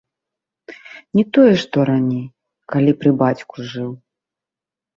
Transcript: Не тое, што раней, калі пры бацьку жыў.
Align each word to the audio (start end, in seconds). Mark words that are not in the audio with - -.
Не 1.19 1.25
тое, 1.39 1.51
што 1.65 1.77
раней, 1.91 2.25
калі 2.73 2.91
пры 3.03 3.15
бацьку 3.23 3.69
жыў. 3.77 3.91